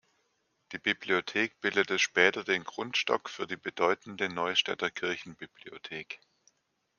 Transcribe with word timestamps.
Die 0.71 0.79
Bibliothek 0.79 1.61
bildete 1.61 1.99
später 1.99 2.43
den 2.43 2.63
Grundstock 2.63 3.29
für 3.29 3.45
die 3.45 3.55
bedeutende 3.55 4.29
Neustädter 4.33 4.89
Kirchenbibliothek. 4.89 6.19